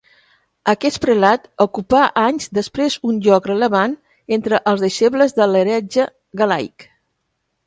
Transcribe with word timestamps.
Aquest 0.71 0.95
prelat 1.01 1.43
ocupà 1.65 1.99
anys 2.23 2.49
després 2.59 2.95
un 3.11 3.19
lloc 3.27 3.51
rellevant 3.51 3.95
entre 4.39 4.61
els 4.73 4.87
deixebles 4.87 5.37
de 5.41 5.49
l'heretge 5.53 6.09
galaic. 6.43 6.91